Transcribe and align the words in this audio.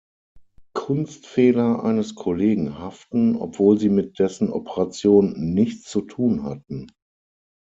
Kunstfehler 0.73 1.83
eines 1.83 2.15
Kollegen 2.15 2.79
haften, 2.79 3.35
obwohl 3.35 3.77
sie 3.79 3.89
mit 3.89 4.17
dessen 4.17 4.51
Operation 4.51 5.33
nichts 5.37 5.91
zu 5.91 6.01
tun 6.01 6.41
hatten. 6.43 6.91